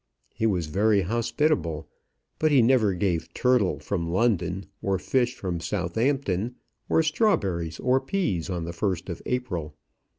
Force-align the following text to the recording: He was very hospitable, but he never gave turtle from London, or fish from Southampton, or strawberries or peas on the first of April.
He 0.33 0.47
was 0.47 0.65
very 0.65 1.03
hospitable, 1.03 1.87
but 2.39 2.49
he 2.49 2.63
never 2.63 2.95
gave 2.95 3.31
turtle 3.35 3.77
from 3.77 4.09
London, 4.09 4.65
or 4.81 4.97
fish 4.97 5.35
from 5.35 5.59
Southampton, 5.59 6.55
or 6.89 7.03
strawberries 7.03 7.79
or 7.79 8.01
peas 8.01 8.49
on 8.49 8.65
the 8.65 8.73
first 8.73 9.09
of 9.09 9.21
April. 9.27 9.75